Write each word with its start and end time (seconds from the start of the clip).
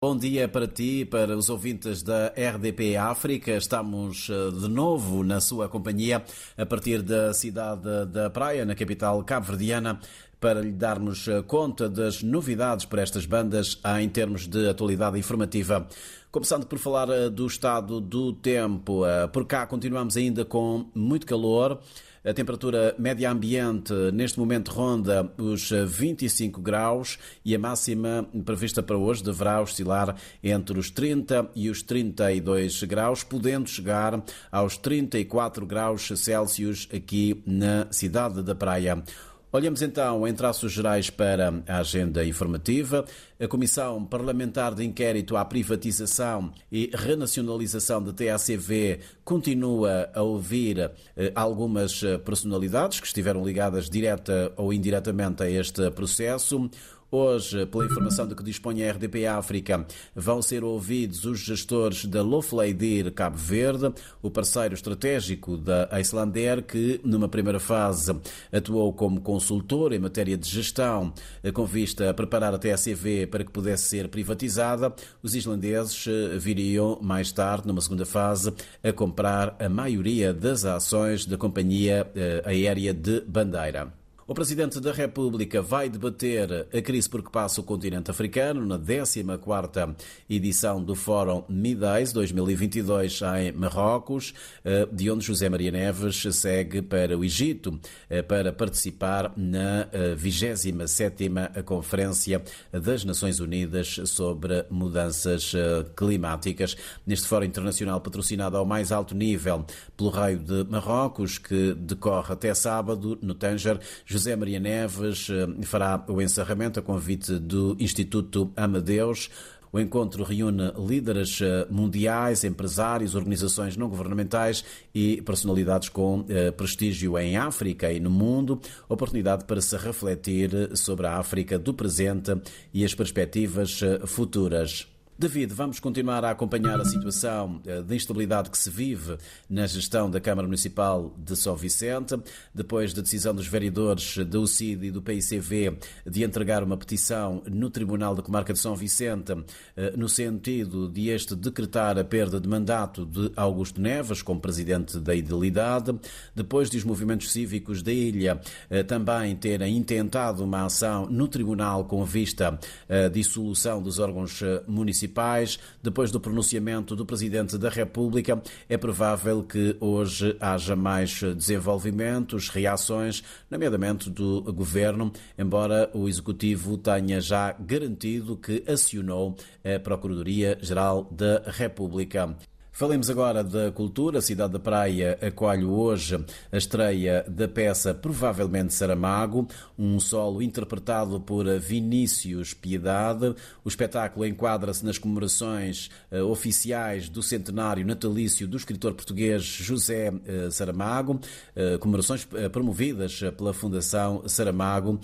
Bom 0.00 0.16
dia 0.16 0.46
para 0.46 0.68
ti, 0.68 1.04
para 1.04 1.36
os 1.36 1.50
ouvintes 1.50 2.04
da 2.04 2.28
RDP 2.28 2.96
África. 2.96 3.50
Estamos 3.50 4.30
eh, 4.30 4.52
de 4.52 4.68
novo 4.68 5.24
na 5.24 5.40
sua 5.40 5.68
companhia 5.68 6.22
a 6.56 6.64
partir 6.64 7.02
da 7.02 7.34
cidade 7.34 8.06
da 8.06 8.30
Praia, 8.30 8.64
na 8.64 8.76
capital 8.76 9.24
cabo-verdiana, 9.24 9.98
para 10.40 10.60
lhe 10.60 10.72
darmos 10.72 11.26
eh, 11.28 11.42
conta 11.42 11.88
das 11.88 12.22
novidades 12.22 12.84
para 12.84 13.02
estas 13.02 13.26
bandas 13.26 13.80
em 14.00 14.08
termos 14.08 14.46
de 14.46 14.68
atualidade 14.68 15.18
informativa. 15.18 15.86
Começando 16.30 16.66
por 16.66 16.78
falar 16.78 17.08
eh, 17.08 17.28
do 17.28 17.46
estado 17.46 18.00
do 18.00 18.32
tempo. 18.32 19.02
Por 19.32 19.46
cá 19.46 19.66
continuamos 19.66 20.16
ainda 20.16 20.44
com 20.44 20.90
muito 20.94 21.26
calor. 21.26 21.80
A 22.24 22.34
temperatura 22.34 22.94
média 22.98 23.30
ambiente 23.30 23.92
neste 24.12 24.38
momento 24.38 24.70
ronda 24.70 25.32
os 25.38 25.70
25 25.70 26.60
graus 26.60 27.18
e 27.44 27.54
a 27.54 27.58
máxima 27.58 28.28
prevista 28.44 28.82
para 28.82 28.98
hoje 28.98 29.22
deverá 29.22 29.62
oscilar 29.62 30.14
entre 30.42 30.78
os 30.78 30.90
30 30.90 31.50
e 31.54 31.70
os 31.70 31.82
32 31.82 32.82
graus, 32.82 33.22
podendo 33.22 33.68
chegar 33.68 34.22
aos 34.50 34.76
34 34.76 35.64
graus 35.64 36.08
Celsius 36.16 36.88
aqui 36.92 37.42
na 37.46 37.86
cidade 37.90 38.42
da 38.42 38.54
Praia. 38.54 39.02
Olhamos 39.50 39.80
então 39.80 40.28
em 40.28 40.34
traços 40.34 40.70
gerais 40.72 41.08
para 41.08 41.62
a 41.66 41.78
agenda 41.78 42.22
informativa. 42.22 43.06
A 43.40 43.48
Comissão 43.48 44.04
Parlamentar 44.04 44.74
de 44.74 44.84
Inquérito 44.84 45.38
à 45.38 45.44
Privatização 45.44 46.52
e 46.70 46.90
Renacionalização 46.92 48.02
da 48.02 48.12
TACV 48.12 49.00
continua 49.24 50.10
a 50.12 50.20
ouvir 50.20 50.90
eh, 51.16 51.32
algumas 51.34 52.02
personalidades 52.26 53.00
que 53.00 53.06
estiveram 53.06 53.42
ligadas 53.42 53.88
direta 53.88 54.52
ou 54.54 54.70
indiretamente 54.70 55.42
a 55.42 55.50
este 55.50 55.90
processo. 55.92 56.68
Hoje, 57.10 57.64
pela 57.64 57.86
informação 57.86 58.26
de 58.26 58.34
que 58.34 58.42
dispõe 58.42 58.84
a 58.84 58.92
RDP 58.92 59.26
África, 59.26 59.86
vão 60.14 60.42
ser 60.42 60.62
ouvidos 60.62 61.24
os 61.24 61.38
gestores 61.38 62.04
da 62.04 62.20
Lofleidir 62.20 63.10
Cabo 63.14 63.38
Verde, 63.38 63.90
o 64.20 64.30
parceiro 64.30 64.74
estratégico 64.74 65.56
da 65.56 65.88
Islander, 65.98 66.62
que 66.62 67.00
numa 67.02 67.26
primeira 67.26 67.58
fase 67.58 68.14
atuou 68.52 68.92
como 68.92 69.22
consultor 69.22 69.94
em 69.94 69.98
matéria 69.98 70.36
de 70.36 70.46
gestão, 70.46 71.14
com 71.54 71.64
vista 71.64 72.10
a 72.10 72.12
preparar 72.12 72.52
a 72.52 72.58
TSV 72.58 73.26
para 73.26 73.42
que 73.42 73.50
pudesse 73.50 73.84
ser 73.84 74.08
privatizada. 74.08 74.92
Os 75.22 75.34
islandeses 75.34 76.04
viriam 76.38 76.98
mais 77.00 77.32
tarde, 77.32 77.66
numa 77.66 77.80
segunda 77.80 78.04
fase, 78.04 78.52
a 78.84 78.92
comprar 78.92 79.56
a 79.58 79.68
maioria 79.70 80.34
das 80.34 80.66
ações 80.66 81.24
da 81.24 81.38
companhia 81.38 82.06
eh, 82.14 82.42
aérea 82.44 82.92
de 82.92 83.22
Bandeira. 83.22 83.97
O 84.30 84.34
Presidente 84.34 84.78
da 84.78 84.92
República 84.92 85.62
vai 85.62 85.88
debater 85.88 86.68
a 86.70 86.82
crise 86.82 87.08
por 87.08 87.22
que 87.22 87.32
passa 87.32 87.62
o 87.62 87.64
continente 87.64 88.10
africano 88.10 88.66
na 88.66 88.78
14ª 88.78 89.96
edição 90.28 90.84
do 90.84 90.94
Fórum 90.94 91.44
Midays 91.48 92.12
2022 92.12 93.20
em 93.38 93.52
Marrocos, 93.52 94.34
eh, 94.62 94.86
de 94.92 95.10
onde 95.10 95.24
José 95.24 95.48
Maria 95.48 95.70
Neves 95.70 96.22
segue 96.36 96.82
para 96.82 97.16
o 97.16 97.24
Egito 97.24 97.80
eh, 98.10 98.20
para 98.20 98.52
participar 98.52 99.32
na 99.34 99.88
27ª 100.14 101.50
eh, 101.54 101.62
Conferência 101.62 102.42
das 102.70 103.06
Nações 103.06 103.40
Unidas 103.40 103.98
sobre 104.04 104.66
Mudanças 104.68 105.54
Climáticas. 105.96 106.76
Neste 107.06 107.26
Fórum 107.26 107.46
Internacional 107.46 107.98
patrocinado 108.02 108.58
ao 108.58 108.66
mais 108.66 108.92
alto 108.92 109.14
nível 109.14 109.64
pelo 109.96 110.10
Raio 110.10 110.38
de 110.38 110.64
Marrocos, 110.64 111.38
que 111.38 111.72
decorre 111.72 112.34
até 112.34 112.52
sábado 112.52 113.18
no 113.22 113.32
Tanger, 113.32 113.80
José 114.04 114.17
Maria 114.36 114.58
Neves 114.58 115.28
eh, 115.30 115.46
fará 115.64 116.04
o 116.08 116.20
encerramento 116.20 116.80
a 116.80 116.82
convite 116.82 117.38
do 117.38 117.76
Instituto 117.78 118.52
Amadeus. 118.56 119.30
O 119.70 119.78
encontro 119.78 120.24
reúne 120.24 120.72
líderes 120.76 121.40
eh, 121.40 121.66
mundiais, 121.70 122.42
empresários, 122.42 123.14
organizações 123.14 123.76
não 123.76 123.88
governamentais 123.88 124.64
e 124.94 125.22
personalidades 125.22 125.88
com 125.88 126.24
eh, 126.28 126.50
prestígio 126.50 127.18
em 127.18 127.36
África 127.36 127.92
e 127.92 128.00
no 128.00 128.10
mundo. 128.10 128.60
Oportunidade 128.88 129.44
para 129.44 129.60
se 129.60 129.76
refletir 129.76 130.50
sobre 130.76 131.06
a 131.06 131.18
África 131.18 131.58
do 131.58 131.72
presente 131.72 132.34
e 132.72 132.84
as 132.84 132.94
perspectivas 132.94 133.80
futuras. 134.06 134.86
David, 135.20 135.52
vamos 135.52 135.80
continuar 135.80 136.24
a 136.24 136.30
acompanhar 136.30 136.80
a 136.80 136.84
situação 136.84 137.60
eh, 137.66 137.82
de 137.82 137.96
instabilidade 137.96 138.50
que 138.50 138.56
se 138.56 138.70
vive 138.70 139.18
na 139.50 139.66
gestão 139.66 140.08
da 140.08 140.20
Câmara 140.20 140.46
Municipal 140.46 141.12
de 141.18 141.34
São 141.36 141.56
Vicente, 141.56 142.16
depois 142.54 142.94
da 142.94 143.02
decisão 143.02 143.34
dos 143.34 143.48
vereadores 143.48 144.18
da 144.18 144.38
UCID 144.38 144.86
e 144.86 144.90
do 144.92 145.02
PICV 145.02 145.76
de 146.06 146.22
entregar 146.22 146.62
uma 146.62 146.76
petição 146.76 147.42
no 147.50 147.68
Tribunal 147.68 148.14
da 148.14 148.22
Comarca 148.22 148.52
de 148.52 148.60
São 148.60 148.76
Vicente, 148.76 149.36
eh, 149.76 149.92
no 149.96 150.08
sentido 150.08 150.88
de 150.88 151.08
este 151.08 151.34
decretar 151.34 151.98
a 151.98 152.04
perda 152.04 152.38
de 152.38 152.48
mandato 152.48 153.04
de 153.04 153.32
Augusto 153.34 153.80
Neves 153.80 154.22
como 154.22 154.38
presidente 154.40 155.00
da 155.00 155.16
Idilidade, 155.16 155.98
depois 156.32 156.70
de 156.70 156.76
os 156.76 156.84
movimentos 156.84 157.32
cívicos 157.32 157.82
da 157.82 157.92
ilha 157.92 158.40
eh, 158.70 158.84
também 158.84 159.34
terem 159.34 159.76
intentado 159.76 160.44
uma 160.44 160.64
ação 160.64 161.06
no 161.10 161.26
Tribunal 161.26 161.86
com 161.86 162.04
vista 162.04 162.56
à 162.88 163.08
dissolução 163.08 163.82
dos 163.82 163.98
órgãos 163.98 164.40
municipais 164.68 165.07
municipais, 165.08 165.58
depois 165.82 166.10
do 166.10 166.20
pronunciamento 166.20 166.94
do 166.94 167.06
Presidente 167.06 167.56
da 167.56 167.68
República, 167.68 168.40
é 168.68 168.76
provável 168.76 169.42
que 169.42 169.76
hoje 169.80 170.36
haja 170.38 170.76
mais 170.76 171.20
desenvolvimentos, 171.22 172.48
reações, 172.48 173.22
nomeadamente 173.50 174.10
do 174.10 174.42
Governo, 174.52 175.12
embora 175.38 175.90
o 175.94 176.08
Executivo 176.08 176.76
tenha 176.76 177.20
já 177.20 177.52
garantido 177.52 178.36
que 178.36 178.62
acionou 178.66 179.36
a 179.64 179.78
Procuradoria-Geral 179.80 181.08
da 181.10 181.42
República. 181.46 182.36
Falemos 182.78 183.10
agora 183.10 183.42
da 183.42 183.72
cultura. 183.72 184.20
A 184.20 184.22
cidade 184.22 184.52
da 184.52 184.58
Praia 184.60 185.18
acolhe 185.20 185.64
hoje 185.64 186.24
a 186.52 186.56
estreia 186.56 187.24
da 187.26 187.48
peça 187.48 187.92
Provavelmente 187.92 188.72
Saramago, 188.72 189.48
um 189.76 189.98
solo 189.98 190.40
interpretado 190.40 191.20
por 191.20 191.44
Vinícius 191.58 192.54
Piedade. 192.54 193.34
O 193.64 193.68
espetáculo 193.68 194.24
enquadra-se 194.24 194.86
nas 194.86 194.96
comemorações 194.96 195.90
uh, 196.12 196.22
oficiais 196.26 197.08
do 197.08 197.20
centenário 197.20 197.84
natalício 197.84 198.46
do 198.46 198.56
escritor 198.56 198.94
português 198.94 199.42
José 199.42 200.12
uh, 200.12 200.48
Saramago, 200.52 201.14
uh, 201.56 201.80
comemorações 201.80 202.28
promovidas 202.52 203.18
pela 203.36 203.52
Fundação 203.52 204.22
Saramago 204.28 205.00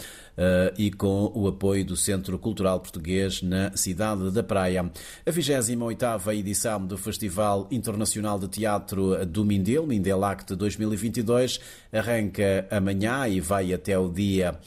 e 0.76 0.90
com 0.90 1.30
o 1.34 1.46
apoio 1.46 1.84
do 1.84 1.96
Centro 1.96 2.38
Cultural 2.38 2.78
Português 2.80 3.42
na 3.42 3.76
cidade 3.76 4.30
da 4.30 4.42
Praia. 4.42 4.90
A 5.26 5.30
28ª 5.30 6.36
edição 6.36 6.84
do 6.84 6.98
Festival 6.98 7.63
Internacional 7.70 8.38
de 8.38 8.48
Teatro 8.48 9.24
do 9.26 9.44
Mindelo, 9.44 9.86
Mindelact 9.86 10.54
2022, 10.54 11.60
arranca 11.92 12.66
amanhã 12.70 13.26
e 13.28 13.40
vai 13.40 13.72
até 13.72 13.98
o 13.98 14.08
dia 14.08 14.58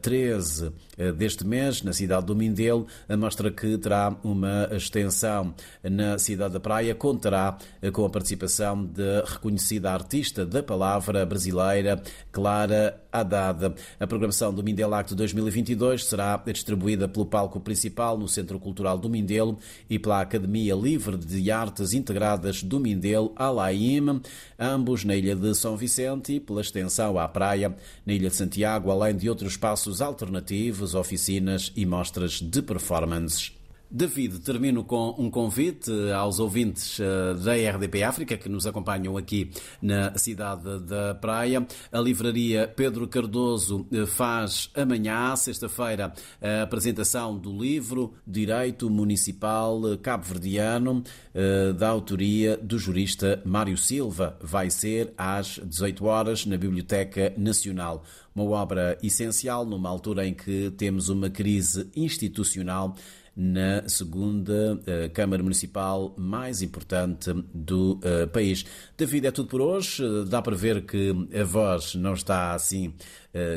13 0.00 0.66
eh, 0.66 0.70
eh, 0.98 1.12
deste 1.12 1.46
mês, 1.46 1.82
na 1.82 1.92
cidade 1.92 2.26
do 2.26 2.34
Mindelo. 2.34 2.86
A 3.08 3.16
mostra 3.16 3.50
que 3.50 3.76
terá 3.78 4.16
uma 4.22 4.68
extensão 4.72 5.54
na 5.82 6.18
cidade 6.18 6.54
da 6.54 6.60
Praia, 6.60 6.94
contará 6.94 7.58
eh, 7.80 7.90
com 7.90 8.04
a 8.04 8.10
participação 8.10 8.84
de 8.84 9.22
reconhecida 9.24 9.90
artista 9.90 10.44
da 10.44 10.62
palavra 10.62 11.24
brasileira, 11.24 12.02
Clara 12.32 13.00
Haddad. 13.20 13.74
A 13.98 14.06
programação 14.06 14.52
do 14.52 14.62
Mindelact 14.62 15.14
2022 15.14 16.04
será 16.04 16.36
distribuída 16.52 17.08
pelo 17.08 17.26
palco 17.26 17.58
principal 17.58 18.18
no 18.18 18.28
Centro 18.28 18.58
Cultural 18.58 18.98
do 18.98 19.08
Mindelo 19.08 19.58
e 19.88 19.98
pela 19.98 20.20
Academia 20.20 20.74
Livre 20.74 21.16
de 21.16 21.50
Artes 21.50 21.92
Integradas 21.92 22.62
do 22.62 22.78
Mindelo, 22.78 23.32
Alaim, 23.36 24.20
ambos 24.58 25.04
na 25.04 25.16
ilha 25.16 25.34
de 25.34 25.54
São 25.54 25.76
Vicente 25.76 26.34
e 26.34 26.40
pela 26.40 26.60
extensão 26.60 27.18
à 27.18 27.26
praia 27.26 27.74
na 28.04 28.12
ilha 28.12 28.28
de 28.28 28.36
Santiago, 28.36 28.90
além 28.90 29.16
de 29.16 29.28
outros 29.28 29.52
espaços 29.52 30.02
alternativos, 30.02 30.94
oficinas 30.94 31.72
e 31.74 31.86
mostras 31.86 32.40
de 32.40 32.60
performances. 32.60 33.55
David, 33.90 34.40
termino 34.40 34.82
com 34.82 35.14
um 35.16 35.30
convite 35.30 35.90
aos 36.12 36.40
ouvintes 36.40 36.98
eh, 36.98 37.34
da 37.34 37.54
RDP 37.54 38.02
África 38.02 38.36
que 38.36 38.48
nos 38.48 38.66
acompanham 38.66 39.16
aqui 39.16 39.50
na 39.80 40.16
cidade 40.18 40.80
da 40.80 41.14
Praia. 41.14 41.64
A 41.92 42.00
livraria 42.00 42.66
Pedro 42.66 43.06
Cardoso 43.06 43.86
eh, 43.92 44.04
faz 44.04 44.70
amanhã, 44.74 45.36
sexta-feira, 45.36 46.12
a 46.42 46.62
apresentação 46.62 47.38
do 47.38 47.56
livro 47.56 48.12
Direito 48.26 48.90
Municipal 48.90 49.80
Cabo-Verdiano, 50.02 51.04
eh, 51.32 51.72
da 51.72 51.88
autoria 51.88 52.56
do 52.56 52.78
jurista 52.78 53.40
Mário 53.44 53.76
Silva. 53.76 54.36
Vai 54.42 54.68
ser 54.68 55.14
às 55.16 55.60
18 55.64 56.04
horas 56.04 56.44
na 56.44 56.56
Biblioteca 56.56 57.32
Nacional. 57.36 58.02
Uma 58.34 58.44
obra 58.50 58.98
essencial 59.02 59.64
numa 59.64 59.88
altura 59.88 60.26
em 60.26 60.34
que 60.34 60.70
temos 60.76 61.08
uma 61.08 61.30
crise 61.30 61.88
institucional 61.94 62.94
na 63.36 63.86
segunda 63.86 64.80
Câmara 65.12 65.42
Municipal 65.42 66.14
mais 66.16 66.62
importante 66.62 67.30
do 67.52 68.00
país. 68.32 68.64
David, 68.96 69.26
é 69.26 69.30
tudo 69.30 69.48
por 69.48 69.60
hoje. 69.60 70.02
Dá 70.28 70.40
para 70.40 70.56
ver 70.56 70.86
que 70.86 71.12
a 71.38 71.44
voz 71.44 71.94
não 71.94 72.14
está 72.14 72.54
assim 72.54 72.94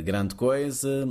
grande 0.03 0.35
coisa, 0.35 1.07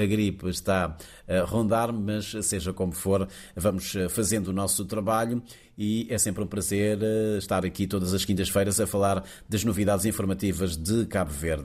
a 0.00 0.06
gripe 0.06 0.48
está 0.48 0.96
a 1.26 1.40
rondar, 1.40 1.92
mas 1.92 2.32
seja 2.42 2.72
como 2.72 2.92
for, 2.92 3.26
vamos 3.56 3.94
fazendo 4.10 4.48
o 4.48 4.52
nosso 4.52 4.84
trabalho 4.84 5.42
e 5.76 6.06
é 6.08 6.16
sempre 6.18 6.44
um 6.44 6.46
prazer 6.46 6.98
estar 7.38 7.64
aqui 7.66 7.88
todas 7.88 8.14
as 8.14 8.24
quintas-feiras 8.24 8.78
a 8.78 8.86
falar 8.86 9.24
das 9.48 9.64
novidades 9.64 10.04
informativas 10.04 10.76
de 10.76 11.04
Cabo 11.06 11.32
Verde. 11.32 11.60